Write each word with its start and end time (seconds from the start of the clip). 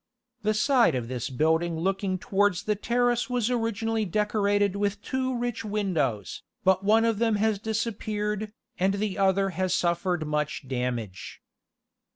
The 0.41 0.55
side 0.55 0.95
of 0.95 1.09
this 1.09 1.29
building 1.29 1.77
looking 1.77 2.17
towards 2.17 2.63
the 2.63 2.73
terrace 2.73 3.29
was 3.29 3.51
originally 3.51 4.03
decorated 4.03 4.75
with 4.75 4.99
two 5.03 5.37
rich 5.37 5.63
windows, 5.63 6.41
but 6.63 6.83
one 6.83 7.05
of 7.05 7.19
them 7.19 7.35
has 7.35 7.59
disappeared, 7.59 8.51
and 8.79 8.95
the 8.95 9.19
other 9.19 9.51
has 9.51 9.75
suffered 9.75 10.25
much 10.25 10.67
damage. 10.67 11.43